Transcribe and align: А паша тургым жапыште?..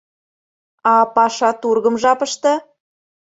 А 0.93 0.95
паша 1.15 1.49
тургым 1.61 1.95
жапыште?.. 2.01 2.53